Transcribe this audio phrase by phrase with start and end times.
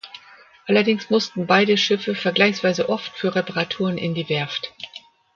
[0.65, 4.73] Allerdings mussten beide Schiffe vergleichsweise oft für Reparaturen in die Werft.